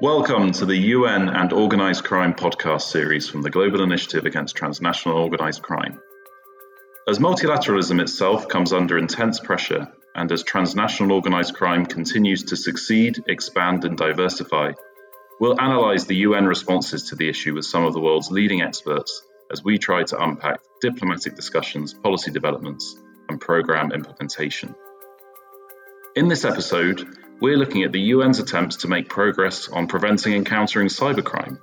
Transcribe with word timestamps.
Welcome 0.00 0.50
to 0.54 0.66
the 0.66 0.76
UN 0.76 1.28
and 1.28 1.52
Organised 1.52 2.02
Crime 2.02 2.34
podcast 2.34 2.82
series 2.82 3.28
from 3.28 3.42
the 3.42 3.50
Global 3.50 3.80
Initiative 3.80 4.26
Against 4.26 4.56
Transnational 4.56 5.18
Organised 5.18 5.62
Crime. 5.62 6.00
As 7.06 7.20
multilateralism 7.20 8.00
itself 8.00 8.48
comes 8.48 8.72
under 8.72 8.98
intense 8.98 9.38
pressure, 9.38 9.86
and 10.16 10.32
as 10.32 10.42
transnational 10.42 11.12
organised 11.12 11.54
crime 11.54 11.86
continues 11.86 12.42
to 12.42 12.56
succeed, 12.56 13.22
expand, 13.28 13.84
and 13.84 13.96
diversify, 13.96 14.72
we'll 15.38 15.58
analyse 15.60 16.04
the 16.04 16.16
UN 16.16 16.46
responses 16.46 17.10
to 17.10 17.14
the 17.14 17.28
issue 17.28 17.54
with 17.54 17.64
some 17.64 17.84
of 17.84 17.94
the 17.94 18.00
world's 18.00 18.32
leading 18.32 18.62
experts 18.62 19.22
as 19.52 19.62
we 19.62 19.78
try 19.78 20.02
to 20.02 20.20
unpack 20.20 20.58
diplomatic 20.80 21.36
discussions, 21.36 21.94
policy 21.94 22.32
developments, 22.32 22.96
and 23.28 23.40
programme 23.40 23.92
implementation. 23.92 24.74
In 26.16 26.26
this 26.26 26.44
episode, 26.44 27.16
we're 27.40 27.56
looking 27.56 27.82
at 27.82 27.92
the 27.92 28.12
UN's 28.12 28.38
attempts 28.38 28.76
to 28.76 28.88
make 28.88 29.08
progress 29.08 29.68
on 29.68 29.86
preventing 29.86 30.34
and 30.34 30.46
countering 30.46 30.88
cybercrime, 30.88 31.58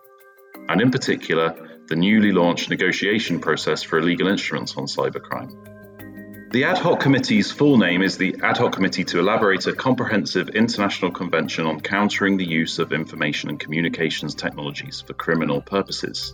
and 0.67 0.81
in 0.81 0.91
particular, 0.91 1.79
the 1.87 1.95
newly 1.95 2.31
launched 2.31 2.69
negotiation 2.69 3.39
process 3.39 3.83
for 3.83 3.99
illegal 3.99 4.27
instruments 4.27 4.75
on 4.77 4.85
cybercrime. 4.85 6.51
The 6.51 6.65
Ad 6.65 6.79
Hoc 6.79 6.99
Committee's 6.99 7.51
full 7.51 7.77
name 7.77 8.01
is 8.01 8.17
the 8.17 8.35
Ad 8.43 8.57
Hoc 8.57 8.73
Committee 8.73 9.05
to 9.05 9.19
elaborate 9.19 9.67
a 9.67 9.73
comprehensive 9.73 10.49
international 10.49 11.11
convention 11.11 11.65
on 11.65 11.79
countering 11.79 12.35
the 12.35 12.45
use 12.45 12.77
of 12.77 12.91
information 12.91 13.49
and 13.49 13.59
communications 13.59 14.35
technologies 14.35 15.01
for 15.01 15.13
criminal 15.13 15.61
purposes. 15.61 16.33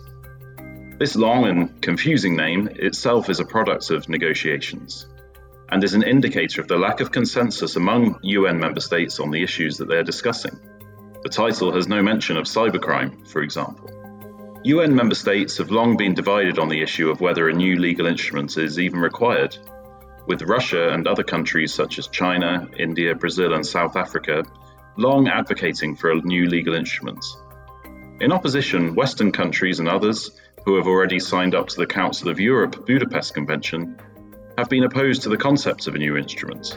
This 0.98 1.14
long 1.14 1.44
and 1.44 1.80
confusing 1.80 2.34
name 2.34 2.68
itself 2.74 3.30
is 3.30 3.38
a 3.38 3.44
product 3.44 3.90
of 3.90 4.08
negotiations 4.08 5.06
and 5.70 5.84
is 5.84 5.94
an 5.94 6.02
indicator 6.02 6.60
of 6.60 6.68
the 6.68 6.76
lack 6.76 7.00
of 7.00 7.12
consensus 7.12 7.76
among 7.76 8.18
UN 8.22 8.58
member 8.58 8.80
states 8.80 9.20
on 9.20 9.30
the 9.30 9.42
issues 9.42 9.76
that 9.78 9.88
they 9.88 9.96
are 9.96 10.02
discussing. 10.02 10.58
The 11.22 11.28
title 11.28 11.72
has 11.72 11.88
no 11.88 12.02
mention 12.02 12.36
of 12.36 12.44
cybercrime, 12.44 13.28
for 13.28 13.42
example. 13.42 13.90
UN 14.64 14.94
member 14.94 15.14
states 15.14 15.58
have 15.58 15.70
long 15.70 15.96
been 15.96 16.14
divided 16.14 16.58
on 16.58 16.68
the 16.68 16.82
issue 16.82 17.10
of 17.10 17.20
whether 17.20 17.48
a 17.48 17.52
new 17.52 17.76
legal 17.76 18.06
instrument 18.06 18.56
is 18.56 18.78
even 18.78 18.98
required, 18.98 19.56
with 20.26 20.42
Russia 20.42 20.90
and 20.90 21.06
other 21.06 21.22
countries 21.22 21.72
such 21.72 21.98
as 21.98 22.08
China, 22.08 22.68
India, 22.78 23.14
Brazil, 23.14 23.54
and 23.54 23.64
South 23.64 23.96
Africa 23.96 24.44
long 24.96 25.28
advocating 25.28 25.94
for 25.94 26.10
a 26.10 26.20
new 26.22 26.46
legal 26.46 26.74
instrument. 26.74 27.24
In 28.20 28.32
opposition, 28.32 28.96
Western 28.96 29.30
countries 29.30 29.78
and 29.78 29.88
others 29.88 30.32
who 30.64 30.76
have 30.76 30.88
already 30.88 31.20
signed 31.20 31.54
up 31.54 31.68
to 31.68 31.76
the 31.76 31.86
Council 31.86 32.28
of 32.28 32.40
Europe 32.40 32.84
Budapest 32.84 33.32
Convention 33.32 33.96
have 34.58 34.68
been 34.68 34.82
opposed 34.82 35.22
to 35.22 35.28
the 35.28 35.36
concept 35.36 35.86
of 35.86 35.94
a 35.94 35.98
new 35.98 36.16
instrument. 36.16 36.76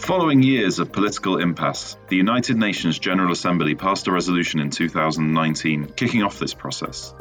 Following 0.00 0.42
years 0.42 0.80
of 0.80 0.90
political 0.90 1.38
impasse, 1.38 1.96
the 2.08 2.16
United 2.16 2.56
Nations 2.56 2.98
General 2.98 3.30
Assembly 3.30 3.76
passed 3.76 4.08
a 4.08 4.12
resolution 4.12 4.58
in 4.58 4.70
2019 4.70 5.92
kicking 5.94 6.24
off 6.24 6.40
this 6.40 6.54
process. 6.54 7.14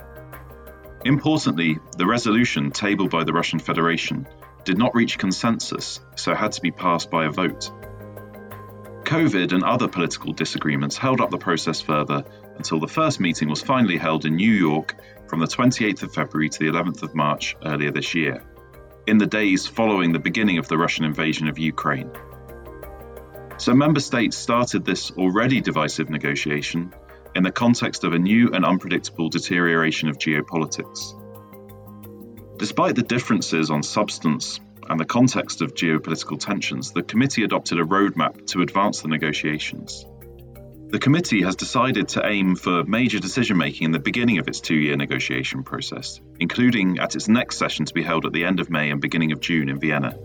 Importantly, 1.06 1.78
the 2.00 2.08
resolution 2.08 2.72
tabled 2.72 3.12
by 3.12 3.24
the 3.24 3.34
Russian 3.34 3.60
Federation 3.60 4.28
did 4.64 4.80
not 4.80 4.96
reach 4.96 5.20
consensus, 5.20 6.00
so 6.16 6.34
had 6.34 6.54
to 6.54 6.62
be 6.62 6.72
passed 6.72 7.12
by 7.12 7.26
a 7.26 7.30
vote. 7.30 7.72
COVID 9.04 9.54
and 9.54 9.64
other 9.64 9.88
political 9.88 10.34
disagreements 10.34 10.98
held 10.98 11.22
up 11.22 11.30
the 11.30 11.38
process 11.38 11.82
further 11.82 12.26
until 12.58 12.80
the 12.80 12.88
first 12.88 13.20
meeting 13.20 13.48
was 13.48 13.62
finally 13.62 13.98
held 13.98 14.26
in 14.26 14.38
New 14.38 14.52
York 14.52 14.96
from 15.28 15.40
the 15.40 15.46
28th 15.46 16.02
of 16.02 16.16
February 16.16 16.50
to 16.50 16.58
the 16.58 16.72
11th 16.72 17.04
of 17.04 17.14
March 17.14 17.56
earlier 17.64 17.92
this 17.92 18.16
year 18.16 18.44
in 19.08 19.18
the 19.18 19.26
days 19.26 19.68
following 19.68 20.12
the 20.12 20.20
beginning 20.20 20.58
of 20.58 20.68
the 20.68 20.78
Russian 20.78 21.06
invasion 21.06 21.48
of 21.48 21.60
Ukraine. 21.60 22.12
So, 23.58 23.74
member 23.74 24.00
states 24.00 24.38
started 24.38 24.84
this 24.84 25.12
already 25.12 25.62
divisive 25.62 26.10
negotiation 26.10 26.94
in 27.36 27.44
the 27.44 27.52
context 27.52 28.04
of 28.04 28.14
a 28.14 28.20
new 28.20 28.52
and 28.52 28.66
unpredictable 28.66 29.30
deterioration 29.30 30.10
of 30.10 30.18
geopolitics. 30.18 31.14
Despite 32.58 32.96
the 32.96 33.04
differences 33.04 33.70
on 33.70 33.84
substance 33.84 34.60
and 34.90 35.00
the 35.00 35.06
context 35.06 35.62
of 35.62 35.74
geopolitical 35.74 36.40
tensions, 36.40 36.92
the 36.92 37.04
committee 37.04 37.44
adopted 37.44 37.80
a 37.80 37.84
roadmap 37.84 38.48
to 38.48 38.62
advance 38.62 39.02
the 39.02 39.08
negotiations. 39.08 40.06
The 40.96 41.00
committee 41.00 41.42
has 41.42 41.58
decided 41.58 42.08
to 42.08 42.26
aim 42.26 42.56
for 42.56 42.86
major 42.86 43.20
decision 43.20 43.58
making 43.58 43.84
in 43.84 43.92
the 43.92 44.00
beginning 44.00 44.38
of 44.38 44.48
its 44.48 44.62
two 44.62 44.78
year 44.78 44.96
negotiation 44.96 45.64
process, 45.64 46.22
including 46.40 47.00
at 47.00 47.18
its 47.18 47.28
next 47.28 47.58
session 47.58 47.84
to 47.84 47.94
be 47.94 48.02
held 48.02 48.26
at 48.26 48.32
the 48.32 48.46
end 48.46 48.62
of 48.62 48.70
May 48.70 48.92
and 48.92 49.02
beginning 49.02 49.34
of 49.34 49.42
June 49.42 49.68
in 49.68 49.78
Vienna. 49.78 50.18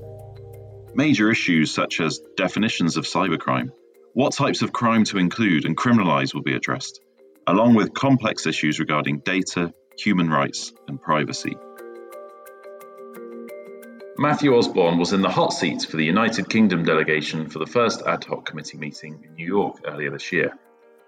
Major 0.94 1.28
issues 1.28 1.75
such 1.75 2.00
as 2.00 2.20
definitions 2.36 2.97
of 2.97 3.04
cybercrime, 3.04 3.72
what 4.12 4.32
types 4.32 4.62
of 4.62 4.72
crime 4.72 5.03
to 5.06 5.19
include 5.19 5.64
and 5.64 5.76
criminalise 5.76 6.32
will 6.34 6.44
be 6.44 6.54
addressed, 6.54 7.00
along 7.48 7.75
with 7.75 7.92
complex 7.92 8.47
issues 8.47 8.78
regarding 8.78 9.19
data, 9.19 9.75
human 9.98 10.30
rights, 10.30 10.72
and 10.86 11.03
privacy. 11.03 11.56
Matthew 14.20 14.54
Osborne 14.54 14.98
was 14.98 15.14
in 15.14 15.22
the 15.22 15.31
hot 15.31 15.50
seat 15.50 15.86
for 15.88 15.97
the 15.97 16.04
United 16.04 16.50
Kingdom 16.50 16.84
delegation 16.84 17.48
for 17.48 17.58
the 17.58 17.64
first 17.64 18.03
ad 18.03 18.22
hoc 18.22 18.44
committee 18.44 18.76
meeting 18.76 19.25
in 19.25 19.34
New 19.34 19.47
York 19.47 19.81
earlier 19.86 20.10
this 20.10 20.31
year. 20.31 20.53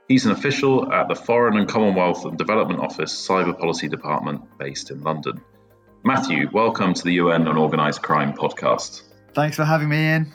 He's 0.09 0.25
an 0.25 0.33
official 0.33 0.91
at 0.91 1.09
the 1.09 1.15
Foreign 1.15 1.59
and 1.59 1.69
Commonwealth 1.69 2.25
and 2.25 2.39
Development 2.39 2.81
Office 2.81 3.13
Cyber 3.29 3.59
Policy 3.59 3.89
Department 3.89 4.57
based 4.59 4.91
in 4.91 5.03
London. 5.03 5.43
Matthew, 6.03 6.49
welcome 6.55 6.95
to 6.95 7.05
the 7.05 7.13
UN 7.13 7.47
on 7.49 7.59
Organised 7.59 8.01
Crime 8.01 8.33
podcast. 8.33 9.03
Thanks 9.35 9.57
for 9.57 9.65
having 9.65 9.91
me, 9.91 9.99
Ian. 9.99 10.33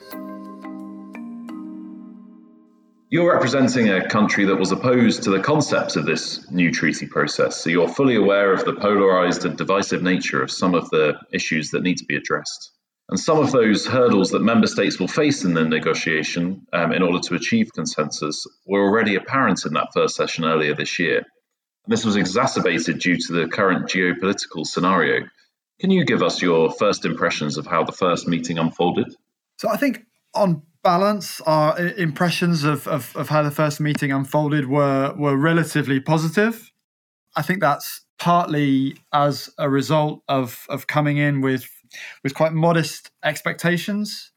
You're 3.10 3.34
representing 3.34 3.88
a 3.88 4.06
country 4.06 4.44
that 4.46 4.58
was 4.58 4.74
opposed 4.74 5.24
to 5.24 5.30
the 5.30 5.40
concept 5.40 5.96
of 5.96 6.06
this 6.06 6.52
new 6.52 6.72
treaty 6.72 7.08
process, 7.08 7.64
so 7.64 7.70
you're 7.70 7.88
fully 7.88 8.16
aware 8.16 8.52
of 8.52 8.66
the 8.66 8.74
polarised 8.74 9.46
and 9.46 9.58
divisive 9.58 10.04
nature 10.04 10.44
of 10.44 10.52
some 10.52 10.76
of 10.76 10.90
the 10.90 11.18
issues 11.32 11.72
that 11.72 11.84
need 11.84 12.00
to 12.00 12.06
be 12.06 12.18
addressed. 12.18 12.72
And 13.08 13.18
some 13.18 13.40
of 13.40 13.54
those 13.54 13.88
hurdles 13.88 14.32
that 14.32 14.42
member 14.42 14.68
states 14.68 15.00
will 15.00 15.08
face 15.08 15.46
in 15.46 15.54
the 15.54 15.64
negotiation 15.64 16.68
um, 16.74 16.92
in 16.92 17.02
order 17.02 17.20
to 17.20 17.36
achieve 17.36 17.72
consensus 17.74 18.46
were 18.66 18.84
already 18.84 19.16
apparent 19.16 19.66
in 19.66 19.72
that 19.76 19.94
first 19.94 20.18
session 20.18 20.44
earlier 20.44 20.76
this 20.76 21.00
year. 21.00 21.20
And 21.20 21.94
this 21.94 22.04
was 22.04 22.18
exacerbated 22.18 23.00
due 23.00 23.16
to 23.16 23.34
the 23.34 23.48
current 23.48 23.88
geopolitical 23.88 24.66
scenario. 24.66 25.26
Can 25.80 25.92
you 25.92 26.04
give 26.04 26.22
us 26.22 26.42
your 26.42 26.72
first 26.72 27.06
impressions 27.06 27.56
of 27.56 27.68
how 27.68 27.86
the 27.86 27.94
first 27.94 28.28
meeting 28.28 28.58
unfolded? 28.58 29.16
So, 29.60 29.70
I 29.70 29.78
think 29.78 30.04
on 30.34 30.64
balance, 30.88 31.42
our 31.42 31.78
impressions 31.98 32.64
of, 32.64 32.88
of, 32.88 33.14
of 33.18 33.28
how 33.28 33.44
the 33.44 33.52
first 33.52 33.82
meeting 33.82 34.10
unfolded 34.10 34.70
were, 34.70 35.14
were 35.18 35.36
relatively 35.36 36.00
positive. 36.00 36.72
I 37.36 37.42
think 37.42 37.60
that's 37.60 38.06
partly 38.18 38.96
as 39.12 39.50
a 39.58 39.70
result 39.70 40.22
of, 40.30 40.66
of 40.70 40.88
coming 40.88 41.18
in 41.18 41.42
with, 41.42 41.68
with 42.24 42.34
quite 42.34 42.54
modest 42.54 43.12
expectations. 43.22 44.32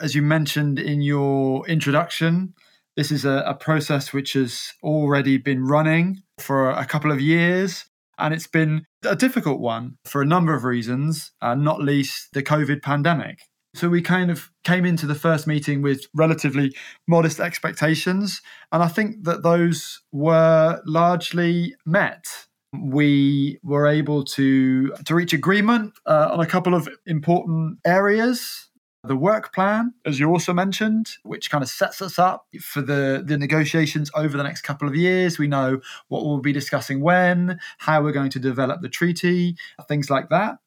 As 0.00 0.14
you 0.14 0.22
mentioned 0.22 0.78
in 0.78 1.02
your 1.02 1.66
introduction, 1.66 2.54
this 2.96 3.10
is 3.10 3.24
a, 3.24 3.42
a 3.44 3.54
process 3.54 4.12
which 4.12 4.34
has 4.34 4.72
already 4.84 5.38
been 5.38 5.64
running 5.64 6.22
for 6.38 6.70
a 6.70 6.86
couple 6.86 7.10
of 7.10 7.20
years. 7.20 7.84
And 8.16 8.32
it's 8.32 8.46
been 8.46 8.86
a 9.04 9.16
difficult 9.16 9.58
one 9.58 9.96
for 10.04 10.22
a 10.22 10.26
number 10.34 10.54
of 10.54 10.62
reasons, 10.62 11.32
uh, 11.42 11.56
not 11.56 11.82
least 11.82 12.28
the 12.32 12.44
COVID 12.44 12.80
pandemic. 12.80 13.49
So 13.74 13.88
we 13.88 14.02
kind 14.02 14.30
of 14.30 14.50
came 14.64 14.84
into 14.84 15.06
the 15.06 15.14
first 15.14 15.46
meeting 15.46 15.80
with 15.80 16.06
relatively 16.14 16.74
modest 17.06 17.38
expectations. 17.38 18.42
And 18.72 18.82
I 18.82 18.88
think 18.88 19.24
that 19.24 19.42
those 19.42 20.00
were 20.10 20.82
largely 20.86 21.76
met. 21.86 22.26
We 22.72 23.58
were 23.62 23.86
able 23.86 24.24
to, 24.24 24.92
to 24.92 25.14
reach 25.14 25.32
agreement 25.32 25.92
uh, 26.06 26.30
on 26.32 26.40
a 26.40 26.46
couple 26.46 26.74
of 26.74 26.88
important 27.06 27.78
areas. 27.86 28.68
The 29.02 29.16
work 29.16 29.54
plan, 29.54 29.94
as 30.04 30.20
you 30.20 30.28
also 30.28 30.52
mentioned, 30.52 31.08
which 31.22 31.50
kind 31.50 31.64
of 31.64 31.70
sets 31.70 32.02
us 32.02 32.18
up 32.18 32.46
for 32.60 32.82
the, 32.82 33.22
the 33.24 33.38
negotiations 33.38 34.10
over 34.14 34.36
the 34.36 34.42
next 34.42 34.60
couple 34.60 34.86
of 34.86 34.94
years. 34.94 35.38
We 35.38 35.46
know 35.46 35.80
what 36.08 36.24
we'll 36.24 36.40
be 36.40 36.52
discussing 36.52 37.00
when, 37.00 37.58
how 37.78 38.02
we're 38.02 38.12
going 38.12 38.30
to 38.30 38.38
develop 38.38 38.82
the 38.82 38.90
treaty, 38.90 39.56
things 39.88 40.10
like 40.10 40.28
that. 40.28 40.58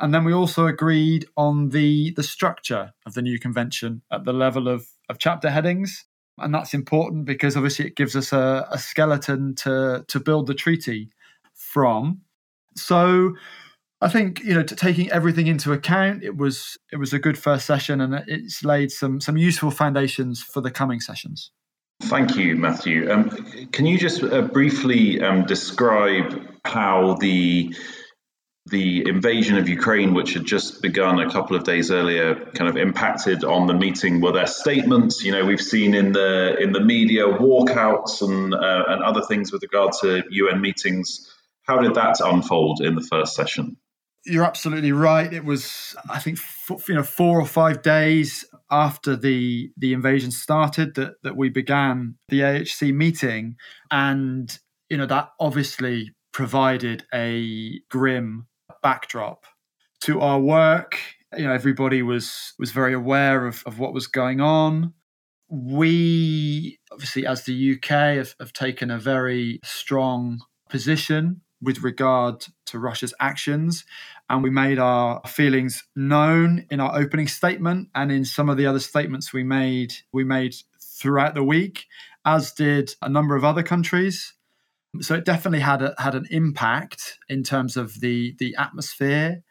And 0.00 0.14
then 0.14 0.24
we 0.24 0.32
also 0.32 0.66
agreed 0.66 1.26
on 1.36 1.68
the, 1.68 2.12
the 2.12 2.22
structure 2.22 2.92
of 3.06 3.14
the 3.14 3.22
new 3.22 3.38
convention 3.38 4.02
at 4.10 4.24
the 4.24 4.32
level 4.32 4.68
of, 4.68 4.86
of 5.08 5.18
chapter 5.18 5.50
headings. 5.50 6.06
And 6.38 6.54
that's 6.54 6.72
important 6.72 7.26
because 7.26 7.56
obviously 7.56 7.86
it 7.86 7.96
gives 7.96 8.16
us 8.16 8.32
a, 8.32 8.66
a 8.70 8.78
skeleton 8.78 9.54
to, 9.56 10.04
to 10.08 10.20
build 10.20 10.46
the 10.46 10.54
treaty 10.54 11.10
from. 11.54 12.22
So 12.76 13.34
I 14.00 14.08
think 14.08 14.40
you 14.40 14.54
know, 14.54 14.62
taking 14.62 15.10
everything 15.10 15.46
into 15.46 15.72
account, 15.72 16.24
it 16.24 16.36
was 16.36 16.78
it 16.90 16.96
was 16.96 17.12
a 17.12 17.18
good 17.18 17.36
first 17.36 17.66
session, 17.66 18.00
and 18.00 18.24
it's 18.26 18.64
laid 18.64 18.90
some 18.90 19.20
some 19.20 19.36
useful 19.36 19.70
foundations 19.70 20.42
for 20.42 20.62
the 20.62 20.70
coming 20.70 21.00
sessions. 21.00 21.50
Thank 22.04 22.34
you, 22.36 22.56
Matthew. 22.56 23.12
Um, 23.12 23.28
can 23.72 23.84
you 23.84 23.98
just 23.98 24.22
uh, 24.22 24.40
briefly 24.40 25.20
um, 25.20 25.44
describe 25.44 26.48
how 26.64 27.18
the 27.20 27.74
the 28.66 29.08
invasion 29.08 29.56
of 29.56 29.68
Ukraine, 29.68 30.14
which 30.14 30.34
had 30.34 30.44
just 30.44 30.82
begun 30.82 31.18
a 31.18 31.30
couple 31.30 31.56
of 31.56 31.64
days 31.64 31.90
earlier, 31.90 32.34
kind 32.34 32.68
of 32.68 32.76
impacted 32.76 33.44
on 33.44 33.66
the 33.66 33.74
meeting? 33.74 34.20
Were 34.20 34.32
there 34.32 34.46
statements? 34.46 35.24
You 35.24 35.32
know, 35.32 35.44
we've 35.44 35.60
seen 35.60 35.94
in 35.94 36.12
the 36.12 36.56
in 36.60 36.72
the 36.72 36.80
media 36.80 37.24
walkouts 37.24 38.22
and 38.22 38.54
uh, 38.54 38.84
and 38.88 39.02
other 39.02 39.22
things 39.22 39.52
with 39.52 39.62
regard 39.62 39.92
to 40.02 40.22
UN 40.30 40.60
meetings. 40.60 41.34
How 41.62 41.78
did 41.80 41.94
that 41.94 42.20
unfold 42.20 42.80
in 42.80 42.94
the 42.94 43.02
first 43.02 43.34
session? 43.34 43.76
You're 44.26 44.44
absolutely 44.44 44.92
right. 44.92 45.32
It 45.32 45.44
was, 45.44 45.96
I 46.10 46.18
think, 46.18 46.38
you 46.86 46.94
know, 46.94 47.02
four 47.02 47.40
or 47.40 47.46
five 47.46 47.80
days 47.80 48.44
after 48.70 49.16
the 49.16 49.72
the 49.76 49.94
invasion 49.94 50.30
started 50.30 50.94
that 50.96 51.14
that 51.22 51.36
we 51.36 51.48
began 51.48 52.16
the 52.28 52.40
AHC 52.40 52.94
meeting, 52.94 53.56
and 53.90 54.58
you 54.90 54.98
know 54.98 55.06
that 55.06 55.30
obviously 55.40 56.14
provided 56.32 57.04
a 57.12 57.80
grim 57.90 58.46
backdrop 58.82 59.44
to 60.02 60.20
our 60.20 60.40
work. 60.40 60.98
You 61.36 61.44
know, 61.44 61.52
everybody 61.52 62.02
was 62.02 62.54
was 62.58 62.72
very 62.72 62.94
aware 62.94 63.46
of, 63.46 63.62
of 63.66 63.78
what 63.78 63.92
was 63.92 64.06
going 64.06 64.40
on. 64.40 64.94
We 65.48 66.78
obviously, 66.92 67.26
as 67.26 67.44
the 67.44 67.74
UK, 67.74 68.16
have, 68.16 68.34
have 68.38 68.52
taken 68.52 68.90
a 68.90 68.98
very 68.98 69.60
strong 69.64 70.40
position 70.68 71.42
with 71.62 71.82
regard 71.82 72.46
to 72.66 72.78
Russia's 72.78 73.14
actions. 73.20 73.84
And 74.28 74.42
we 74.42 74.50
made 74.50 74.78
our 74.78 75.20
feelings 75.26 75.84
known 75.96 76.66
in 76.70 76.80
our 76.80 76.96
opening 76.96 77.28
statement 77.28 77.88
and 77.94 78.10
in 78.10 78.24
some 78.24 78.48
of 78.48 78.56
the 78.56 78.66
other 78.66 78.78
statements 78.78 79.32
we 79.32 79.42
made 79.42 79.92
we 80.12 80.24
made 80.24 80.54
throughout 80.80 81.34
the 81.34 81.44
week, 81.44 81.86
as 82.24 82.52
did 82.52 82.94
a 83.02 83.08
number 83.08 83.34
of 83.34 83.44
other 83.44 83.62
countries. 83.62 84.34
So 85.00 85.14
it 85.14 85.24
definitely 85.24 85.60
had 85.60 85.82
a, 85.82 85.94
had 85.98 86.14
an 86.14 86.26
impact 86.30 87.18
in 87.28 87.42
terms 87.42 87.76
of 87.76 88.00
the 88.00 88.34
the 88.38 88.56
atmosphere. 88.56 89.42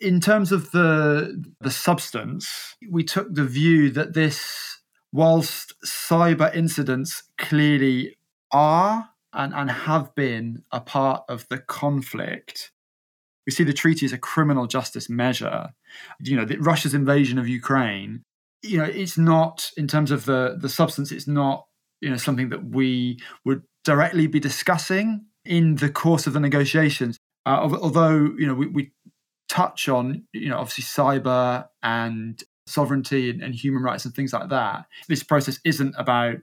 In 0.00 0.20
terms 0.20 0.52
of 0.52 0.70
the 0.70 1.44
the 1.60 1.70
substance, 1.70 2.76
we 2.90 3.04
took 3.04 3.34
the 3.34 3.44
view 3.44 3.90
that 3.90 4.14
this, 4.14 4.80
whilst 5.12 5.74
cyber 5.84 6.54
incidents 6.54 7.24
clearly 7.36 8.16
are 8.52 9.10
and, 9.32 9.52
and 9.52 9.70
have 9.70 10.14
been 10.14 10.62
a 10.70 10.80
part 10.80 11.24
of 11.28 11.46
the 11.48 11.58
conflict, 11.58 12.70
we 13.44 13.52
see 13.52 13.64
the 13.64 13.72
treaty 13.72 14.06
as 14.06 14.12
a 14.12 14.18
criminal 14.18 14.66
justice 14.66 15.10
measure. 15.10 15.70
You 16.20 16.36
know, 16.36 16.44
the, 16.44 16.58
Russia's 16.58 16.94
invasion 16.94 17.38
of 17.38 17.48
Ukraine, 17.48 18.22
you 18.62 18.78
know, 18.78 18.84
it's 18.84 19.18
not 19.18 19.70
in 19.76 19.88
terms 19.88 20.12
of 20.12 20.26
the 20.26 20.56
the 20.58 20.68
substance. 20.68 21.10
It's 21.10 21.26
not 21.26 21.66
you 22.00 22.08
know 22.08 22.16
something 22.16 22.50
that 22.50 22.64
we 22.64 23.18
would 23.44 23.62
directly 23.86 24.26
be 24.26 24.40
discussing 24.40 25.24
in 25.44 25.76
the 25.76 25.88
course 25.88 26.26
of 26.26 26.32
the 26.32 26.40
negotiations. 26.40 27.18
Uh, 27.46 27.76
although 27.80 28.34
you 28.36 28.46
know 28.46 28.54
we, 28.54 28.66
we, 28.66 28.92
touch 29.48 29.88
on 29.88 30.24
you 30.32 30.48
know 30.48 30.58
obviously 30.58 30.82
cyber 30.82 31.64
and 31.80 32.42
sovereignty 32.66 33.30
and, 33.30 33.40
and 33.40 33.54
human 33.54 33.80
rights 33.80 34.04
and 34.04 34.12
things 34.12 34.32
like 34.32 34.48
that, 34.50 34.86
this 35.08 35.22
process 35.22 35.60
isn't 35.64 35.94
about 35.96 36.36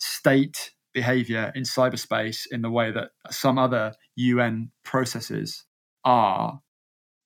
state 0.00 0.72
behavior 0.92 1.52
in 1.54 1.62
cyberspace 1.62 2.46
in 2.50 2.62
the 2.62 2.70
way 2.70 2.90
that 2.90 3.10
some 3.30 3.58
other 3.58 3.94
UN 4.16 4.72
processes 4.84 5.64
are. 6.04 6.60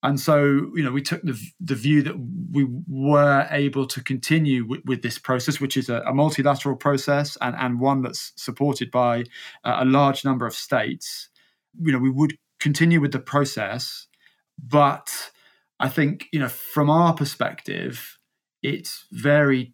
And 0.03 0.19
so, 0.19 0.71
you 0.75 0.83
know, 0.83 0.91
we 0.91 1.01
took 1.03 1.23
the, 1.23 1.41
the 1.61 1.77
view 1.77 2.03
that 2.03 2.17
we 2.51 2.67
were 2.89 3.47
able 3.51 3.87
to 3.87 4.03
continue 4.03 4.67
with, 4.67 4.81
with 4.85 5.03
this 5.03 5.19
process, 5.19 5.61
which 5.61 5.77
is 5.77 5.89
a, 5.89 6.01
a, 6.01 6.13
multilateral 6.13 6.75
process 6.75 7.39
and, 7.41 7.55
and 7.57 7.79
one 7.79 8.03
that's 8.03 8.33
supported 8.37 8.91
by 8.91 9.25
a 9.63 9.85
large 9.85 10.25
number 10.25 10.45
of 10.45 10.55
states. 10.55 11.29
You 11.81 11.93
know, 11.93 11.99
we 11.99 12.11
would 12.11 12.37
continue 12.59 13.01
with 13.01 13.13
the 13.13 13.21
process, 13.21 14.09
but 14.59 15.31
I 15.79 15.89
think, 15.89 16.27
you 16.33 16.41
know, 16.41 16.49
from 16.49 16.91
our 16.91 17.15
perspective, 17.15 18.19
it's 18.61 19.07
very 19.13 19.73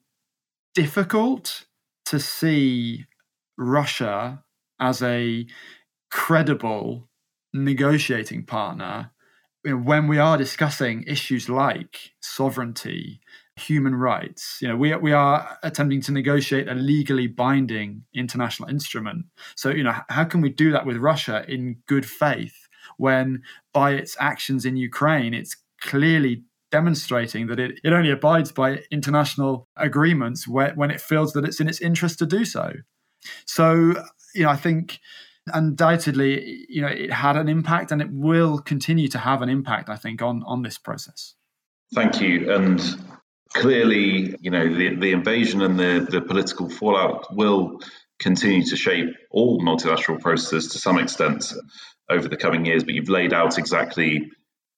difficult 0.74 1.64
to 2.06 2.20
see 2.20 3.06
Russia 3.56 4.44
as 4.78 5.02
a 5.02 5.46
credible 6.10 7.08
negotiating 7.52 8.44
partner 8.44 9.10
you 9.68 9.74
know, 9.74 9.82
when 9.82 10.08
we 10.08 10.18
are 10.18 10.38
discussing 10.38 11.02
issues 11.02 11.50
like 11.50 12.12
sovereignty, 12.22 13.20
human 13.56 13.94
rights, 13.94 14.56
you 14.62 14.68
know, 14.68 14.76
we, 14.76 14.96
we 14.96 15.12
are 15.12 15.58
attempting 15.62 16.00
to 16.00 16.10
negotiate 16.10 16.68
a 16.68 16.74
legally 16.74 17.26
binding 17.26 18.04
international 18.14 18.70
instrument. 18.70 19.26
So, 19.56 19.68
you 19.68 19.82
know, 19.82 19.94
how 20.08 20.24
can 20.24 20.40
we 20.40 20.48
do 20.48 20.72
that 20.72 20.86
with 20.86 20.96
Russia 20.96 21.44
in 21.46 21.82
good 21.86 22.06
faith 22.06 22.66
when 22.96 23.42
by 23.74 23.92
its 23.92 24.16
actions 24.18 24.64
in 24.64 24.78
Ukraine, 24.78 25.34
it's 25.34 25.54
clearly 25.82 26.44
demonstrating 26.70 27.46
that 27.48 27.60
it, 27.60 27.78
it 27.84 27.92
only 27.92 28.10
abides 28.10 28.50
by 28.50 28.80
international 28.90 29.68
agreements 29.76 30.48
where, 30.48 30.72
when 30.76 30.90
it 30.90 30.98
feels 30.98 31.34
that 31.34 31.44
it's 31.44 31.60
in 31.60 31.68
its 31.68 31.82
interest 31.82 32.18
to 32.20 32.26
do 32.26 32.46
so. 32.46 32.72
So, 33.44 34.02
you 34.34 34.44
know, 34.44 34.48
I 34.48 34.56
think 34.56 34.98
undoubtedly, 35.52 36.66
you 36.68 36.82
know, 36.82 36.88
it 36.88 37.12
had 37.12 37.36
an 37.36 37.48
impact 37.48 37.92
and 37.92 38.00
it 38.00 38.08
will 38.10 38.58
continue 38.58 39.08
to 39.08 39.18
have 39.18 39.42
an 39.42 39.48
impact, 39.48 39.88
I 39.88 39.96
think, 39.96 40.22
on, 40.22 40.42
on 40.46 40.62
this 40.62 40.78
process. 40.78 41.34
Thank 41.94 42.20
you. 42.20 42.52
And 42.52 42.80
clearly, 43.54 44.36
you 44.40 44.50
know, 44.50 44.72
the, 44.72 44.94
the 44.96 45.12
invasion 45.12 45.62
and 45.62 45.78
the, 45.78 46.06
the 46.08 46.20
political 46.20 46.68
fallout 46.68 47.34
will 47.34 47.80
continue 48.18 48.64
to 48.64 48.76
shape 48.76 49.14
all 49.30 49.62
multilateral 49.62 50.18
processes 50.18 50.72
to 50.72 50.78
some 50.78 50.98
extent 50.98 51.52
over 52.10 52.28
the 52.28 52.36
coming 52.36 52.66
years. 52.66 52.84
But 52.84 52.94
you've 52.94 53.08
laid 53.08 53.32
out 53.32 53.58
exactly 53.58 54.30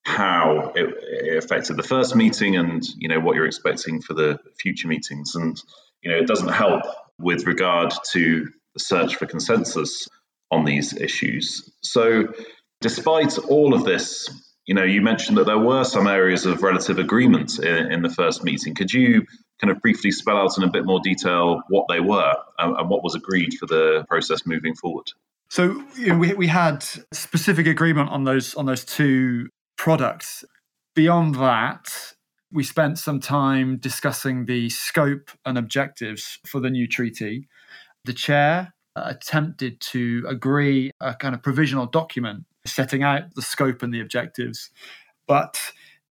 how 0.04 0.72
it, 0.74 0.94
it 0.98 1.44
affected 1.44 1.76
the 1.76 1.82
first 1.82 2.14
meeting 2.14 2.56
and, 2.56 2.82
you 2.98 3.08
know, 3.08 3.20
what 3.20 3.36
you're 3.36 3.46
expecting 3.46 4.00
for 4.02 4.14
the 4.14 4.38
future 4.58 4.88
meetings. 4.88 5.34
And, 5.34 5.60
you 6.02 6.10
know, 6.10 6.18
it 6.18 6.26
doesn't 6.26 6.48
help 6.48 6.82
with 7.18 7.46
regard 7.46 7.92
to 8.12 8.48
the 8.74 8.80
search 8.80 9.16
for 9.16 9.26
consensus 9.26 10.08
on 10.50 10.64
these 10.64 10.96
issues. 10.96 11.70
So, 11.82 12.32
despite 12.80 13.38
all 13.38 13.74
of 13.74 13.84
this, 13.84 14.28
you 14.66 14.74
know, 14.74 14.84
you 14.84 15.00
mentioned 15.00 15.38
that 15.38 15.46
there 15.46 15.58
were 15.58 15.84
some 15.84 16.06
areas 16.06 16.46
of 16.46 16.62
relative 16.62 16.98
agreement 16.98 17.58
in, 17.58 17.92
in 17.92 18.02
the 18.02 18.08
first 18.08 18.44
meeting. 18.44 18.74
Could 18.74 18.92
you 18.92 19.26
kind 19.60 19.70
of 19.70 19.80
briefly 19.80 20.10
spell 20.10 20.36
out 20.36 20.56
in 20.56 20.64
a 20.64 20.70
bit 20.70 20.84
more 20.84 21.00
detail 21.00 21.62
what 21.68 21.86
they 21.88 22.00
were 22.00 22.34
and, 22.58 22.76
and 22.76 22.88
what 22.88 23.02
was 23.02 23.14
agreed 23.14 23.54
for 23.58 23.66
the 23.66 24.04
process 24.08 24.46
moving 24.46 24.74
forward? 24.74 25.06
So 25.48 25.82
you 25.96 26.08
know, 26.08 26.18
we 26.18 26.32
we 26.34 26.46
had 26.46 26.84
specific 27.12 27.66
agreement 27.66 28.10
on 28.10 28.24
those 28.24 28.54
on 28.54 28.66
those 28.66 28.84
two 28.84 29.48
products. 29.76 30.44
Beyond 30.94 31.34
that, 31.36 32.14
we 32.52 32.62
spent 32.62 32.98
some 32.98 33.18
time 33.18 33.76
discussing 33.76 34.46
the 34.46 34.70
scope 34.70 35.30
and 35.44 35.58
objectives 35.58 36.38
for 36.46 36.60
the 36.60 36.70
new 36.70 36.86
treaty. 36.86 37.48
The 38.04 38.12
chair 38.12 38.74
Uh, 38.96 39.04
attempted 39.06 39.80
to 39.80 40.24
agree 40.28 40.90
a 41.00 41.14
kind 41.14 41.32
of 41.32 41.40
provisional 41.40 41.86
document 41.86 42.44
setting 42.66 43.04
out 43.04 43.22
the 43.36 43.42
scope 43.42 43.84
and 43.84 43.94
the 43.94 44.00
objectives. 44.00 44.70
But 45.28 45.60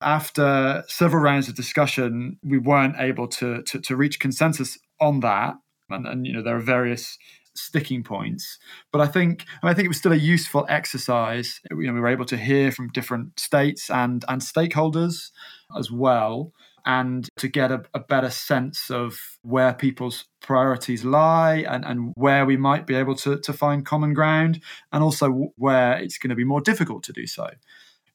after 0.01 0.85
several 0.87 1.21
rounds 1.21 1.49
of 1.49 1.55
discussion, 1.55 2.37
we 2.41 2.57
weren't 2.57 2.95
able 2.97 3.27
to, 3.27 3.61
to, 3.63 3.81
to 3.81 3.97
reach 3.97 4.21
consensus 4.21 4.79
on 5.01 5.19
that. 5.19 5.55
And, 5.89 6.07
and, 6.07 6.25
you 6.25 6.31
know, 6.31 6.41
there 6.41 6.55
are 6.55 6.61
various 6.61 7.17
sticking 7.53 8.01
points. 8.01 8.57
But 8.93 9.01
I 9.01 9.07
think 9.07 9.43
I 9.61 9.73
think 9.73 9.83
it 9.83 9.89
was 9.89 9.97
still 9.97 10.13
a 10.13 10.15
useful 10.15 10.65
exercise. 10.69 11.59
You 11.69 11.87
know, 11.87 11.93
we 11.93 11.99
were 11.99 12.07
able 12.07 12.25
to 12.25 12.37
hear 12.37 12.71
from 12.71 12.93
different 12.93 13.39
states 13.41 13.89
and 13.89 14.23
and 14.29 14.41
stakeholders 14.41 15.31
as 15.77 15.91
well 15.91 16.53
and 16.85 17.27
to 17.37 17.47
get 17.47 17.71
a, 17.71 17.83
a, 17.93 17.99
better 17.99 18.29
sense 18.29 18.89
of 18.89 19.19
where 19.41 19.73
people's 19.73 20.25
priorities 20.41 21.03
lie 21.03 21.65
and, 21.67 21.85
and 21.85 22.13
where 22.15 22.45
we 22.45 22.57
might 22.57 22.87
be 22.87 22.95
able 22.95 23.15
to, 23.15 23.39
to 23.39 23.53
find 23.53 23.85
common 23.85 24.13
ground, 24.13 24.61
and 24.91 25.03
also 25.03 25.51
where 25.57 25.97
it's 25.97 26.17
going 26.17 26.29
to 26.29 26.35
be 26.35 26.43
more 26.43 26.61
difficult 26.61 27.03
to 27.03 27.13
do 27.13 27.27
so. 27.27 27.49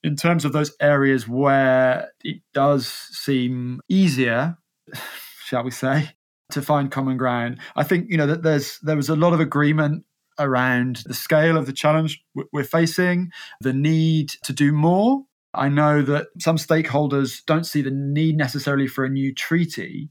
In 0.03 0.17
terms 0.17 0.45
of 0.45 0.53
those 0.53 0.75
areas 0.81 1.27
where 1.27 2.11
it 2.23 2.43
does 2.53 2.87
seem 2.87 3.81
easier, 3.89 4.57
shall 5.45 5.65
we 5.65 5.71
say, 5.71 6.11
to 6.51 6.63
find 6.63 6.91
common 6.91 7.17
ground, 7.17 7.59
I 7.75 7.85
think 7.85 8.11
you 8.11 8.17
know 8.17 8.27
that 8.27 8.43
there's 8.43 8.79
there 8.81 8.97
was 8.97 9.09
a 9.09 9.17
lot 9.17 9.33
of 9.33 9.41
agreement 9.41 10.05
around 10.39 11.03
the 11.07 11.15
scale 11.15 11.57
of 11.57 11.67
the 11.67 11.73
challenge 11.73 12.23
we're 12.53 12.65
facing, 12.65 13.31
the 13.61 13.73
need 13.73 14.31
to 14.43 14.53
do 14.53 14.73
more 14.73 15.25
I 15.55 15.69
know 15.69 16.03
that 16.03 16.29
some 16.39 16.57
stakeholders 16.57 17.45
don't 17.47 17.65
see 17.65 17.83
the 17.83 17.91
need 17.91 18.37
necessarily 18.37 18.87
for 18.87 19.05
a 19.05 19.11
new 19.11 19.35
treaty, 19.35 20.11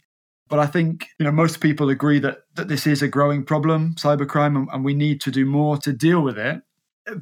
but 0.49 0.59
I 0.59 0.65
think 0.65 1.07
you 1.19 1.25
know 1.25 1.31
most 1.31 1.61
people 1.61 1.89
agree 1.89 2.19
that 2.19 2.39
that 2.55 2.67
this 2.67 2.85
is 2.87 3.01
a 3.01 3.07
growing 3.07 3.43
problem, 3.43 3.95
cybercrime, 3.95 4.55
and, 4.55 4.67
and 4.71 4.85
we 4.85 4.93
need 4.93 5.21
to 5.21 5.31
do 5.31 5.45
more 5.45 5.77
to 5.77 5.93
deal 5.93 6.21
with 6.21 6.37
it. 6.37 6.61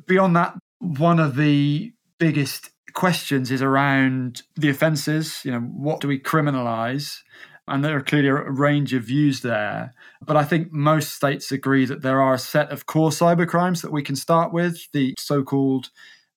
Beyond 0.07 0.35
that, 0.35 0.55
one 0.79 1.19
of 1.19 1.35
the 1.35 1.93
biggest 2.19 2.69
questions 2.93 3.51
is 3.51 3.61
around 3.61 4.43
the 4.55 4.69
offences. 4.69 5.41
You 5.45 5.51
know, 5.51 5.59
what 5.59 6.01
do 6.01 6.07
we 6.07 6.19
criminalise? 6.19 7.19
And 7.67 7.85
there 7.85 7.95
are 7.95 8.01
clearly 8.01 8.27
a 8.27 8.51
range 8.51 8.93
of 8.93 9.03
views 9.03 9.41
there. 9.41 9.93
But 10.21 10.35
I 10.35 10.43
think 10.43 10.71
most 10.71 11.13
states 11.13 11.51
agree 11.51 11.85
that 11.85 12.01
there 12.01 12.21
are 12.21 12.33
a 12.33 12.39
set 12.39 12.69
of 12.69 12.85
core 12.85 13.11
cyber 13.11 13.47
crimes 13.47 13.81
that 13.81 13.91
we 13.91 14.03
can 14.03 14.15
start 14.15 14.51
with, 14.51 14.91
the 14.91 15.13
so 15.17 15.43
called 15.43 15.89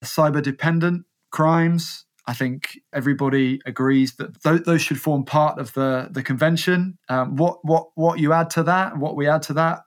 cyber 0.04 0.42
dependent 0.42 1.06
crimes. 1.34 2.06
I 2.26 2.32
think 2.32 2.78
everybody 2.94 3.60
agrees 3.66 4.14
that 4.16 4.40
th- 4.42 4.62
those 4.62 4.80
should 4.80 5.00
form 5.00 5.24
part 5.24 5.58
of 5.58 5.74
the 5.74 6.08
the 6.10 6.22
convention. 6.22 6.96
Um, 7.08 7.36
what 7.36 7.58
what 7.64 7.88
what 7.96 8.18
you 8.20 8.32
add 8.32 8.50
to 8.50 8.62
that, 8.62 8.96
what 8.96 9.16
we 9.16 9.26
add 9.26 9.42
to 9.48 9.54
that, 9.54 9.80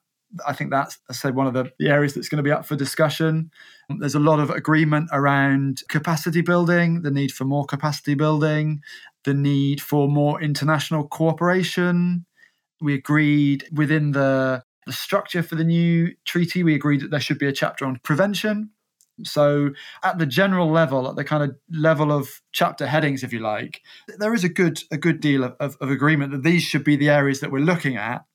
I 0.45 0.53
think 0.53 0.69
that's 0.69 0.99
I 1.09 1.13
said 1.13 1.35
one 1.35 1.47
of 1.47 1.53
the, 1.53 1.71
the 1.79 1.89
areas 1.89 2.13
that's 2.13 2.29
going 2.29 2.43
to 2.43 2.49
be 2.49 2.51
up 2.51 2.65
for 2.65 2.75
discussion. 2.75 3.49
There's 3.89 4.13
a 4.13 4.19
lot 4.19 4.39
of 4.39 4.49
agreement 4.49 5.09
around 5.13 5.81
capacity 5.87 6.41
building, 6.41 7.01
the 7.01 7.11
need 7.11 7.31
for 7.31 7.45
more 7.45 7.65
capacity 7.65 8.13
building, 8.13 8.81
the 9.23 9.33
need 9.33 9.81
for 9.81 10.09
more 10.09 10.41
international 10.41 11.07
cooperation. 11.07 12.25
We 12.81 12.93
agreed 12.93 13.69
within 13.71 14.11
the 14.11 14.63
the 14.85 14.93
structure 14.93 15.43
for 15.43 15.55
the 15.55 15.65
new 15.65 16.13
treaty, 16.25 16.63
we 16.63 16.75
agreed 16.75 17.01
that 17.01 17.11
there 17.11 17.19
should 17.19 17.39
be 17.39 17.47
a 17.47 17.51
chapter 17.51 17.85
on 17.85 17.99
prevention. 18.03 18.71
So, 19.23 19.71
at 20.03 20.17
the 20.17 20.25
general 20.25 20.69
level, 20.71 21.07
at 21.09 21.15
the 21.15 21.23
kind 21.23 21.43
of 21.43 21.55
level 21.71 22.11
of 22.11 22.41
chapter 22.51 22.87
headings, 22.87 23.23
if 23.23 23.33
you 23.33 23.39
like, 23.39 23.81
there 24.17 24.33
is 24.33 24.43
a 24.43 24.49
good 24.49 24.83
a 24.91 24.97
good 24.97 25.19
deal 25.19 25.43
of, 25.43 25.55
of, 25.59 25.77
of 25.81 25.89
agreement 25.89 26.31
that 26.31 26.43
these 26.43 26.63
should 26.63 26.83
be 26.83 26.95
the 26.95 27.09
areas 27.09 27.39
that 27.39 27.51
we're 27.51 27.59
looking 27.59 27.97
at. 27.97 28.25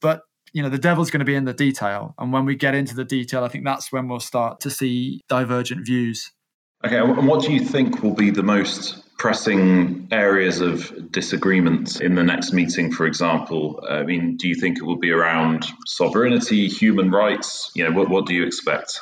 But 0.00 0.22
you 0.52 0.62
know, 0.62 0.68
the 0.68 0.78
devil's 0.78 1.10
going 1.10 1.20
to 1.20 1.26
be 1.26 1.34
in 1.34 1.44
the 1.44 1.54
detail, 1.54 2.14
and 2.18 2.32
when 2.32 2.44
we 2.44 2.56
get 2.56 2.74
into 2.74 2.94
the 2.94 3.04
detail, 3.04 3.44
I 3.44 3.48
think 3.48 3.64
that's 3.64 3.92
when 3.92 4.08
we'll 4.08 4.20
start 4.20 4.60
to 4.60 4.70
see 4.70 5.20
divergent 5.28 5.86
views. 5.86 6.32
Okay, 6.84 6.96
and 6.96 7.28
what 7.28 7.42
do 7.44 7.52
you 7.52 7.60
think 7.60 8.02
will 8.02 8.14
be 8.14 8.30
the 8.30 8.42
most 8.42 9.04
pressing 9.18 10.08
areas 10.10 10.62
of 10.62 11.12
disagreement 11.12 12.00
in 12.00 12.14
the 12.14 12.22
next 12.22 12.54
meeting, 12.54 12.90
for 12.90 13.04
example? 13.04 13.84
I 13.86 14.02
mean, 14.02 14.38
do 14.38 14.48
you 14.48 14.54
think 14.54 14.78
it 14.78 14.84
will 14.84 14.96
be 14.96 15.10
around 15.10 15.66
sovereignty, 15.86 16.68
human 16.68 17.10
rights? 17.10 17.70
You 17.74 17.84
know, 17.84 17.94
what, 17.94 18.08
what 18.08 18.24
do 18.24 18.32
you 18.32 18.46
expect? 18.46 19.00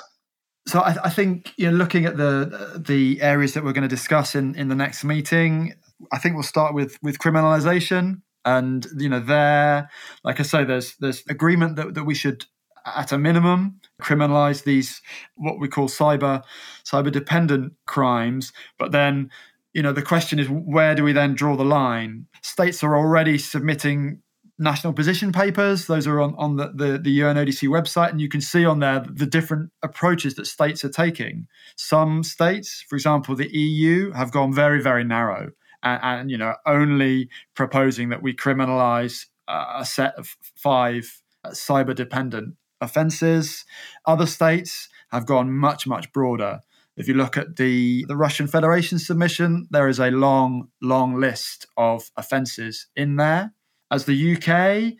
So 0.69 0.81
I, 0.81 0.97
I 1.05 1.09
think 1.09 1.55
you 1.57 1.71
know, 1.71 1.77
looking 1.77 2.05
at 2.05 2.19
the 2.19 2.83
the 2.87 3.23
areas 3.23 3.55
that 3.55 3.65
we're 3.65 3.73
going 3.73 3.89
to 3.89 3.97
discuss 3.97 4.35
in, 4.35 4.55
in 4.55 4.69
the 4.69 4.75
next 4.75 5.03
meeting, 5.03 5.73
I 6.13 6.19
think 6.19 6.35
we'll 6.35 6.43
start 6.43 6.75
with 6.75 6.99
with 7.03 7.19
criminalisation, 7.19 8.21
and 8.45 8.87
you 8.99 9.09
know, 9.09 9.21
there, 9.21 9.89
like 10.25 10.41
I 10.41 10.43
say, 10.43 10.65
there's 10.65 10.95
there's 10.97 11.25
agreement 11.27 11.77
that, 11.77 11.95
that 11.95 12.05
we 12.05 12.15
should 12.15 12.45
at 12.85 13.13
a 13.13 13.19
minimum 13.19 13.81
criminalize 14.01 14.65
these 14.65 15.01
what 15.37 15.59
we 15.59 15.69
call 15.69 15.89
cyber 15.89 16.43
cyber 16.85 17.11
dependent 17.11 17.73
crimes. 17.87 18.53
But 18.79 18.93
then 18.93 19.31
you 19.73 19.83
know 19.83 19.93
the 19.93 20.03
question 20.03 20.39
is 20.39 20.49
where 20.51 20.95
do 20.95 21.03
we 21.03 21.15
then 21.15 21.35
draw 21.35 21.57
the 21.57 21.65
line? 21.65 22.27
States 22.43 22.85
are 22.85 22.95
already 22.95 23.39
submitting 23.39 24.21
national 24.59 24.93
position 24.93 25.33
papers 25.33 25.87
those 25.87 26.07
are 26.07 26.21
on, 26.21 26.35
on 26.37 26.57
the, 26.57 26.73
the, 26.75 26.99
the 26.99 27.21
unodc 27.21 27.69
website 27.69 28.11
and 28.11 28.21
you 28.21 28.29
can 28.29 28.41
see 28.41 28.65
on 28.65 28.81
there 28.81 29.05
the 29.09 29.27
different 29.27 29.71
approaches 29.83 30.35
that 30.35 30.47
states 30.47 30.85
are 30.85 30.91
taking 30.91 31.47
some 31.77 32.23
states 32.23 32.85
for 32.89 32.97
example 32.97 33.37
the 33.37 33.49
eu 33.57 34.11
have 34.13 34.33
gone 34.33 34.53
very 34.53 34.83
very 34.83 35.05
narrow 35.05 35.51
and, 35.83 36.01
and 36.03 36.31
you 36.31 36.39
know 36.39 36.55
only 36.67 37.29
proposing 37.55 38.09
that 38.09 38.23
we 38.23 38.35
criminalize 38.35 39.27
uh, 39.47 39.77
a 39.79 39.85
set 39.85 40.15
of 40.17 40.37
five 40.57 41.23
uh, 41.45 41.51
cyber 41.51 41.95
dependent 41.95 42.55
offences. 42.81 43.65
Other 44.07 44.27
states 44.27 44.89
have 45.11 45.27
gone 45.27 45.53
much, 45.53 45.87
much 45.87 46.13
broader. 46.13 46.61
If 46.97 47.07
you 47.07 47.15
look 47.15 47.37
at 47.37 47.57
the, 47.57 48.05
the 48.09 48.17
Russian 48.17 48.49
Federation 48.49 48.99
submission, 48.99 49.69
there 49.71 49.89
is 49.89 50.01
a 50.01 50.11
long, 50.11 50.69
long 50.83 51.21
list 51.21 51.67
of 51.77 52.11
offences 52.17 52.89
in 52.97 53.17
there. 53.17 53.53
As 53.91 54.05
the 54.05 54.37
UK, 54.37 54.95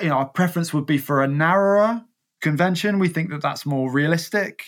you 0.00 0.08
know, 0.08 0.16
our 0.16 0.28
preference 0.28 0.72
would 0.74 0.86
be 0.86 0.98
for 0.98 1.22
a 1.22 1.28
narrower 1.28 2.04
convention. 2.40 2.98
We 2.98 3.08
think 3.08 3.30
that 3.30 3.42
that's 3.42 3.64
more 3.64 3.90
realistic. 3.90 4.64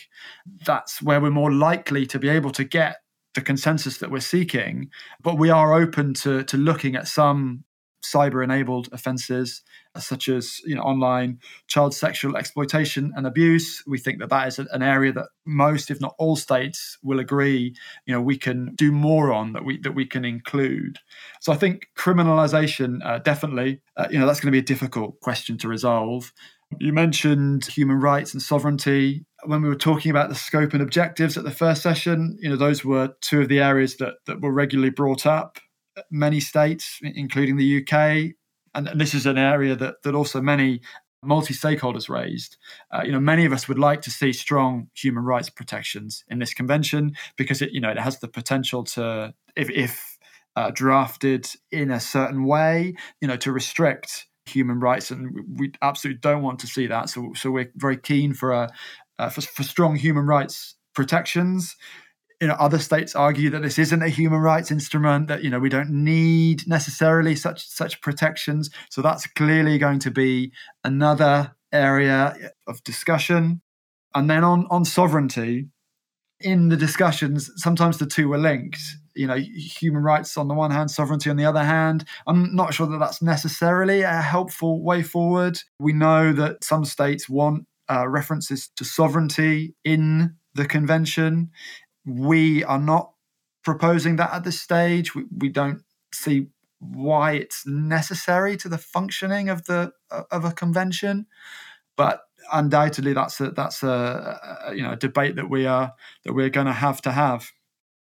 That's 0.64 1.02
where 1.02 1.20
we're 1.20 1.30
more 1.30 1.52
likely 1.52 2.06
to 2.06 2.18
be 2.18 2.28
able 2.28 2.50
to 2.52 2.64
get 2.64 2.96
the 3.34 3.42
consensus 3.42 3.98
that 3.98 4.10
we're 4.10 4.20
seeking. 4.20 4.90
But 5.22 5.38
we 5.38 5.50
are 5.50 5.74
open 5.74 6.14
to, 6.14 6.42
to 6.44 6.56
looking 6.56 6.96
at 6.96 7.06
some 7.06 7.64
cyber 8.12 8.42
enabled 8.42 8.88
offences 8.92 9.62
such 9.98 10.28
as 10.28 10.60
you 10.64 10.74
know 10.74 10.82
online 10.82 11.38
child 11.66 11.94
sexual 11.94 12.36
exploitation 12.36 13.12
and 13.16 13.26
abuse. 13.26 13.82
We 13.86 13.98
think 13.98 14.18
that 14.20 14.30
that 14.30 14.48
is 14.48 14.58
an 14.58 14.82
area 14.82 15.12
that 15.12 15.26
most 15.44 15.90
if 15.90 16.00
not 16.00 16.14
all 16.18 16.36
states 16.36 16.98
will 17.02 17.20
agree 17.20 17.74
you 18.06 18.14
know 18.14 18.20
we 18.20 18.36
can 18.36 18.74
do 18.74 18.92
more 18.92 19.32
on 19.32 19.52
that 19.52 19.64
we 19.64 19.78
that 19.80 19.94
we 19.94 20.06
can 20.06 20.24
include. 20.24 20.98
So 21.40 21.52
i 21.52 21.56
think 21.56 21.88
criminalization 21.96 23.04
uh, 23.04 23.18
definitely 23.18 23.80
uh, 23.96 24.08
you 24.10 24.18
know 24.18 24.26
that's 24.26 24.40
going 24.40 24.52
to 24.52 24.56
be 24.56 24.58
a 24.58 24.74
difficult 24.74 25.20
question 25.20 25.58
to 25.58 25.68
resolve. 25.68 26.32
You 26.78 26.92
mentioned 26.92 27.66
human 27.66 28.00
rights 28.00 28.32
and 28.32 28.42
sovereignty. 28.42 29.24
When 29.44 29.62
we 29.62 29.68
were 29.68 29.76
talking 29.76 30.10
about 30.10 30.28
the 30.28 30.34
scope 30.34 30.72
and 30.72 30.82
objectives 30.82 31.38
at 31.38 31.44
the 31.44 31.50
first 31.50 31.82
session 31.82 32.36
you 32.40 32.48
know 32.48 32.56
those 32.56 32.84
were 32.84 33.14
two 33.20 33.40
of 33.40 33.48
the 33.48 33.60
areas 33.60 33.96
that 33.98 34.14
that 34.26 34.40
were 34.40 34.52
regularly 34.52 34.90
brought 34.90 35.24
up 35.26 35.58
many 36.10 36.40
states 36.40 36.98
including 37.02 37.56
the 37.56 37.82
UK 37.82 38.34
and, 38.74 39.00
this 39.00 39.14
is 39.14 39.24
an 39.24 39.38
area 39.38 39.74
that 39.74 40.02
that 40.02 40.14
also 40.14 40.40
many 40.40 40.80
multi-stakeholders 41.22 42.08
raised. 42.08 42.56
Uh, 42.90 43.02
you 43.04 43.12
know, 43.12 43.20
many 43.20 43.44
of 43.44 43.52
us 43.52 43.68
would 43.68 43.78
like 43.78 44.02
to 44.02 44.10
see 44.10 44.32
strong 44.32 44.88
human 44.94 45.24
rights 45.24 45.50
protections 45.50 46.24
in 46.28 46.38
this 46.38 46.54
convention 46.54 47.12
because 47.36 47.60
it, 47.60 47.72
you 47.72 47.80
know, 47.80 47.90
it 47.90 47.98
has 47.98 48.20
the 48.20 48.28
potential 48.28 48.84
to, 48.84 49.34
if, 49.56 49.68
if 49.70 50.18
uh, 50.54 50.70
drafted 50.70 51.46
in 51.70 51.90
a 51.90 52.00
certain 52.00 52.44
way, 52.44 52.94
you 53.20 53.28
know, 53.28 53.36
to 53.36 53.52
restrict 53.52 54.26
human 54.46 54.78
rights, 54.78 55.10
and 55.10 55.58
we 55.58 55.72
absolutely 55.82 56.20
don't 56.20 56.42
want 56.42 56.60
to 56.60 56.66
see 56.66 56.86
that. 56.86 57.10
So, 57.10 57.32
so 57.34 57.50
we're 57.50 57.72
very 57.74 57.96
keen 57.96 58.32
for 58.32 58.52
a 58.52 58.70
uh, 59.18 59.30
for, 59.30 59.40
for 59.40 59.62
strong 59.62 59.96
human 59.96 60.26
rights 60.26 60.76
protections 60.94 61.76
you 62.40 62.46
know 62.46 62.54
other 62.54 62.78
states 62.78 63.14
argue 63.14 63.50
that 63.50 63.62
this 63.62 63.78
isn't 63.78 64.02
a 64.02 64.08
human 64.08 64.40
rights 64.40 64.70
instrument 64.70 65.28
that 65.28 65.42
you 65.42 65.50
know 65.50 65.58
we 65.58 65.68
don't 65.68 65.90
need 65.90 66.66
necessarily 66.66 67.34
such 67.34 67.66
such 67.66 68.00
protections. 68.00 68.70
So 68.90 69.02
that's 69.02 69.26
clearly 69.26 69.78
going 69.78 70.00
to 70.00 70.10
be 70.10 70.52
another 70.84 71.54
area 71.72 72.36
of 72.66 72.82
discussion. 72.84 73.62
And 74.14 74.28
then 74.28 74.44
on 74.44 74.66
on 74.70 74.84
sovereignty 74.84 75.68
in 76.40 76.68
the 76.68 76.76
discussions 76.76 77.50
sometimes 77.56 77.96
the 77.98 78.06
two 78.06 78.32
are 78.32 78.38
linked. 78.38 78.80
You 79.14 79.26
know 79.26 79.36
human 79.36 80.02
rights 80.02 80.36
on 80.36 80.48
the 80.48 80.54
one 80.54 80.70
hand 80.70 80.90
sovereignty 80.90 81.30
on 81.30 81.36
the 81.36 81.46
other 81.46 81.64
hand. 81.64 82.04
I'm 82.26 82.54
not 82.54 82.74
sure 82.74 82.86
that 82.86 82.98
that's 82.98 83.22
necessarily 83.22 84.02
a 84.02 84.20
helpful 84.20 84.84
way 84.84 85.02
forward. 85.02 85.58
We 85.80 85.94
know 85.94 86.34
that 86.34 86.64
some 86.64 86.84
states 86.84 87.30
want 87.30 87.64
uh, 87.90 88.06
references 88.08 88.68
to 88.76 88.84
sovereignty 88.84 89.74
in 89.84 90.34
the 90.54 90.66
convention 90.66 91.50
we 92.06 92.64
are 92.64 92.78
not 92.78 93.12
proposing 93.64 94.16
that 94.16 94.32
at 94.32 94.44
this 94.44 94.60
stage. 94.60 95.14
We, 95.14 95.24
we 95.36 95.48
don't 95.48 95.82
see 96.14 96.46
why 96.78 97.32
it's 97.32 97.66
necessary 97.66 98.56
to 98.58 98.68
the 98.68 98.78
functioning 98.78 99.48
of 99.48 99.64
the 99.64 99.92
of 100.30 100.44
a 100.44 100.52
convention, 100.52 101.26
but 101.96 102.22
undoubtedly 102.52 103.12
that's 103.12 103.40
a 103.40 103.50
that's 103.50 103.82
a, 103.82 104.40
a 104.66 104.74
you 104.74 104.82
know 104.82 104.92
a 104.92 104.96
debate 104.96 105.36
that 105.36 105.50
we 105.50 105.66
are 105.66 105.92
that 106.24 106.32
we're 106.32 106.50
going 106.50 106.66
to 106.66 106.72
have 106.72 107.02
to 107.02 107.12
have. 107.12 107.50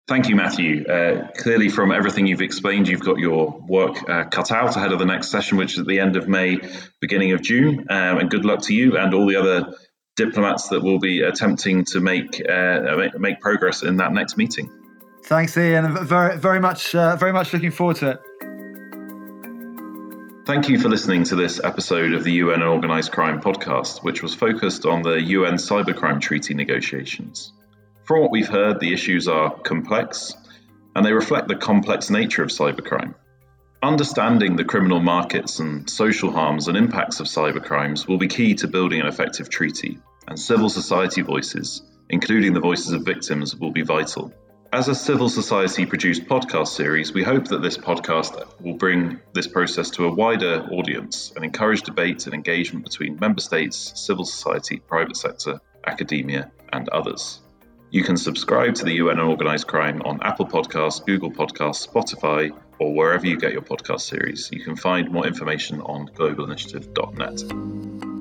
Thank 0.08 0.28
you, 0.28 0.36
Matthew. 0.36 0.86
Uh, 0.86 1.32
clearly, 1.32 1.68
from 1.68 1.90
everything 1.90 2.28
you've 2.28 2.40
explained, 2.40 2.86
you've 2.86 3.00
got 3.00 3.18
your 3.18 3.60
work 3.66 4.08
uh, 4.08 4.24
cut 4.24 4.52
out 4.52 4.76
ahead 4.76 4.92
of 4.92 5.00
the 5.00 5.04
next 5.04 5.30
session, 5.32 5.58
which 5.58 5.72
is 5.72 5.80
at 5.80 5.86
the 5.86 5.98
end 5.98 6.14
of 6.14 6.28
May, 6.28 6.58
beginning 7.00 7.32
of 7.32 7.42
June. 7.42 7.86
Um, 7.90 8.18
and 8.18 8.30
good 8.30 8.44
luck 8.44 8.62
to 8.62 8.74
you 8.74 8.96
and 8.96 9.12
all 9.12 9.26
the 9.26 9.34
other 9.34 9.74
diplomats 10.16 10.68
that 10.68 10.82
will 10.82 10.98
be 10.98 11.20
attempting 11.20 11.84
to 11.84 12.00
make 12.00 12.42
uh, 12.48 13.08
make 13.18 13.40
progress 13.40 13.82
in 13.82 13.98
that 13.98 14.12
next 14.12 14.36
meeting. 14.36 14.70
Thanks, 15.24 15.56
Ian. 15.56 16.06
Very, 16.06 16.38
very 16.38 16.60
much, 16.60 16.94
uh, 16.94 17.16
very 17.16 17.32
much 17.32 17.52
looking 17.52 17.70
forward 17.70 17.96
to 17.96 18.10
it. 18.10 18.20
Thank 20.46 20.68
you 20.68 20.78
for 20.78 20.88
listening 20.88 21.24
to 21.24 21.34
this 21.34 21.60
episode 21.62 22.12
of 22.12 22.22
the 22.22 22.34
UN 22.34 22.62
Organised 22.62 23.10
Crime 23.10 23.40
podcast, 23.40 24.04
which 24.04 24.22
was 24.22 24.32
focused 24.32 24.86
on 24.86 25.02
the 25.02 25.20
UN 25.20 25.54
Cybercrime 25.54 26.20
Treaty 26.20 26.54
negotiations. 26.54 27.52
From 28.04 28.20
what 28.20 28.30
we've 28.30 28.48
heard, 28.48 28.78
the 28.78 28.92
issues 28.92 29.26
are 29.26 29.50
complex 29.50 30.34
and 30.94 31.04
they 31.04 31.12
reflect 31.12 31.48
the 31.48 31.56
complex 31.56 32.08
nature 32.08 32.44
of 32.44 32.50
cybercrime. 32.50 33.14
Understanding 33.82 34.56
the 34.56 34.64
criminal 34.64 35.00
markets 35.00 35.58
and 35.58 35.88
social 35.88 36.30
harms 36.30 36.66
and 36.66 36.78
impacts 36.78 37.20
of 37.20 37.26
cybercrimes 37.26 38.08
will 38.08 38.16
be 38.16 38.26
key 38.26 38.54
to 38.54 38.68
building 38.68 39.00
an 39.00 39.06
effective 39.06 39.50
treaty, 39.50 39.98
and 40.26 40.38
civil 40.38 40.70
society 40.70 41.20
voices, 41.20 41.82
including 42.08 42.54
the 42.54 42.60
voices 42.60 42.92
of 42.92 43.04
victims, 43.04 43.54
will 43.54 43.72
be 43.72 43.82
vital. 43.82 44.32
As 44.72 44.88
a 44.88 44.94
civil 44.94 45.28
society 45.28 45.84
produced 45.84 46.24
podcast 46.24 46.68
series, 46.68 47.12
we 47.12 47.22
hope 47.22 47.48
that 47.48 47.62
this 47.62 47.76
podcast 47.76 48.60
will 48.60 48.74
bring 48.74 49.20
this 49.34 49.46
process 49.46 49.90
to 49.90 50.06
a 50.06 50.14
wider 50.14 50.66
audience 50.72 51.32
and 51.36 51.44
encourage 51.44 51.82
debate 51.82 52.26
and 52.26 52.34
engagement 52.34 52.84
between 52.84 53.20
member 53.20 53.40
states, 53.40 53.92
civil 53.94 54.24
society, 54.24 54.78
private 54.78 55.16
sector, 55.16 55.60
academia, 55.86 56.50
and 56.72 56.88
others. 56.88 57.40
You 57.90 58.02
can 58.02 58.16
subscribe 58.16 58.74
to 58.76 58.84
the 58.84 58.94
UN 58.94 59.20
Organised 59.20 59.66
Crime 59.66 60.02
on 60.04 60.20
Apple 60.22 60.46
Podcasts, 60.46 61.04
Google 61.06 61.30
Podcasts, 61.30 61.86
Spotify, 61.86 62.52
or 62.78 62.94
wherever 62.94 63.26
you 63.26 63.38
get 63.38 63.52
your 63.52 63.62
podcast 63.62 64.02
series. 64.02 64.50
You 64.52 64.64
can 64.64 64.76
find 64.76 65.10
more 65.10 65.26
information 65.26 65.80
on 65.80 66.08
globalinitiative.net. 66.08 68.15